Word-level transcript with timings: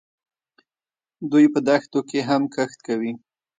دوی 1.31 1.45
په 1.53 1.59
دښتو 1.67 1.99
کې 2.09 2.19
هم 2.29 2.41
کښت 2.55 2.79
کوي. 2.87 3.11